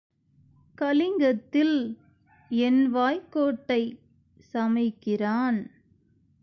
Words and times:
கலிங்கத்தில் 0.77 1.75
எண்வாய்க் 2.51 3.29
கோட்டை 3.29 3.81
சமைக்கிறான் 4.53 5.59